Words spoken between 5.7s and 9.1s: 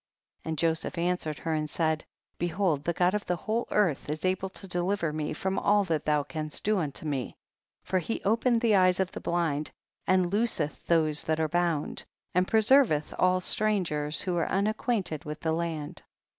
that thou canst do unto me, for he openeth the eyes